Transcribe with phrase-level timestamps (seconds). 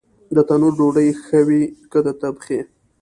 [0.35, 2.59] د تنور ډوډۍ ښه وي که د تبخي؟